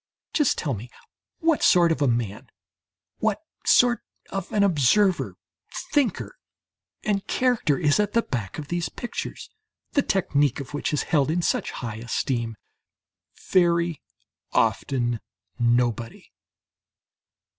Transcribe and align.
Just 0.33 0.57
tell 0.57 0.73
me 0.73 0.89
what 1.41 1.61
sort 1.61 1.91
of 1.91 2.01
a 2.01 2.07
man, 2.07 2.49
what 3.19 3.37
sort 3.67 4.01
of 4.31 4.51
an 4.51 4.63
observer, 4.63 5.37
thinker 5.93 6.39
and 7.03 7.27
character, 7.27 7.77
is 7.77 7.99
at 7.99 8.13
the 8.13 8.23
back 8.23 8.57
of 8.57 8.69
these 8.69 8.89
pictures, 8.89 9.51
the 9.91 10.01
technique 10.01 10.59
of 10.59 10.73
which 10.73 10.91
is 10.91 11.03
held 11.03 11.29
in 11.29 11.43
such 11.43 11.69
high 11.69 11.97
esteem? 11.97 12.55
Very 13.51 14.01
often 14.53 15.19
nobody. 15.59 16.31